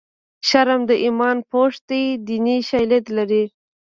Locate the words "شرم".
0.47-0.81